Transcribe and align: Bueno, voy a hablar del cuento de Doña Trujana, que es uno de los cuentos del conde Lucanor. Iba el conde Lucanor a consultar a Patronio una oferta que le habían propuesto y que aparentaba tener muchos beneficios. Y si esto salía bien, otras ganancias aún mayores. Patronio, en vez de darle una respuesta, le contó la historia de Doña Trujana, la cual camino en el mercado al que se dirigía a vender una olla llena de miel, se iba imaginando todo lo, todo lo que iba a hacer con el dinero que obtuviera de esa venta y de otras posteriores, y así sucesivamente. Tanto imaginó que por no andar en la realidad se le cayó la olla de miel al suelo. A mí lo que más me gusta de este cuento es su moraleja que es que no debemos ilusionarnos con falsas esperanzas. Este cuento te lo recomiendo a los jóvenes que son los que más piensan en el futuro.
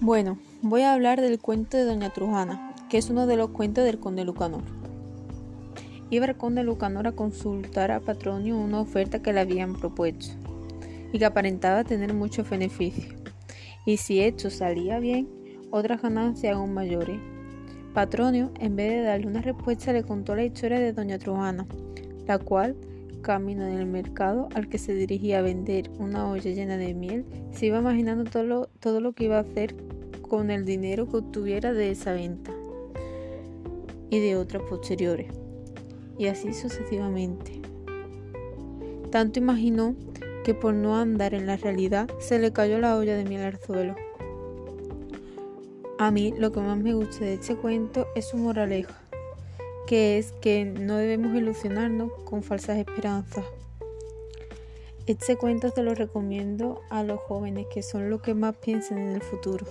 Bueno, 0.00 0.38
voy 0.60 0.82
a 0.82 0.92
hablar 0.92 1.22
del 1.22 1.38
cuento 1.38 1.78
de 1.78 1.84
Doña 1.84 2.12
Trujana, 2.12 2.74
que 2.90 2.98
es 2.98 3.08
uno 3.08 3.26
de 3.26 3.38
los 3.38 3.48
cuentos 3.48 3.82
del 3.82 3.98
conde 3.98 4.26
Lucanor. 4.26 4.62
Iba 6.10 6.26
el 6.26 6.36
conde 6.36 6.64
Lucanor 6.64 7.06
a 7.06 7.12
consultar 7.12 7.90
a 7.90 8.00
Patronio 8.00 8.58
una 8.58 8.82
oferta 8.82 9.22
que 9.22 9.32
le 9.32 9.40
habían 9.40 9.74
propuesto 9.74 10.34
y 11.14 11.18
que 11.18 11.24
aparentaba 11.24 11.82
tener 11.82 12.12
muchos 12.12 12.48
beneficios. 12.50 13.14
Y 13.86 13.96
si 13.96 14.20
esto 14.20 14.50
salía 14.50 14.98
bien, 14.98 15.30
otras 15.70 16.02
ganancias 16.02 16.54
aún 16.54 16.74
mayores. 16.74 17.18
Patronio, 17.94 18.52
en 18.60 18.76
vez 18.76 18.90
de 18.90 19.00
darle 19.00 19.28
una 19.28 19.40
respuesta, 19.40 19.94
le 19.94 20.02
contó 20.02 20.36
la 20.36 20.44
historia 20.44 20.78
de 20.78 20.92
Doña 20.92 21.18
Trujana, 21.18 21.66
la 22.26 22.38
cual 22.38 22.76
camino 23.26 23.66
en 23.66 23.76
el 23.76 23.86
mercado 23.86 24.48
al 24.54 24.68
que 24.68 24.78
se 24.78 24.94
dirigía 24.94 25.40
a 25.40 25.42
vender 25.42 25.90
una 25.98 26.30
olla 26.30 26.48
llena 26.48 26.76
de 26.76 26.94
miel, 26.94 27.24
se 27.50 27.66
iba 27.66 27.80
imaginando 27.80 28.22
todo 28.22 28.44
lo, 28.44 28.66
todo 28.78 29.00
lo 29.00 29.14
que 29.14 29.24
iba 29.24 29.38
a 29.38 29.40
hacer 29.40 29.74
con 30.22 30.52
el 30.52 30.64
dinero 30.64 31.10
que 31.10 31.16
obtuviera 31.16 31.72
de 31.72 31.90
esa 31.90 32.12
venta 32.12 32.52
y 34.10 34.20
de 34.20 34.36
otras 34.36 34.62
posteriores, 34.62 35.26
y 36.16 36.28
así 36.28 36.54
sucesivamente. 36.54 37.60
Tanto 39.10 39.40
imaginó 39.40 39.96
que 40.44 40.54
por 40.54 40.72
no 40.72 40.96
andar 40.96 41.34
en 41.34 41.48
la 41.48 41.56
realidad 41.56 42.08
se 42.20 42.38
le 42.38 42.52
cayó 42.52 42.78
la 42.78 42.96
olla 42.96 43.16
de 43.16 43.24
miel 43.24 43.42
al 43.42 43.58
suelo. 43.58 43.96
A 45.98 46.12
mí 46.12 46.32
lo 46.38 46.52
que 46.52 46.60
más 46.60 46.78
me 46.78 46.94
gusta 46.94 47.24
de 47.24 47.34
este 47.34 47.56
cuento 47.56 48.06
es 48.14 48.28
su 48.28 48.36
moraleja 48.36 49.05
que 49.86 50.18
es 50.18 50.32
que 50.32 50.64
no 50.64 50.96
debemos 50.96 51.36
ilusionarnos 51.36 52.10
con 52.24 52.42
falsas 52.42 52.78
esperanzas. 52.78 53.44
Este 55.06 55.36
cuento 55.36 55.70
te 55.70 55.82
lo 55.82 55.94
recomiendo 55.94 56.82
a 56.90 57.04
los 57.04 57.20
jóvenes 57.20 57.66
que 57.72 57.82
son 57.82 58.10
los 58.10 58.20
que 58.22 58.34
más 58.34 58.56
piensan 58.56 58.98
en 58.98 59.10
el 59.10 59.22
futuro. 59.22 59.64